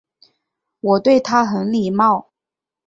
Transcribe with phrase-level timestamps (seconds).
[0.79, 2.31] 我对他很礼貌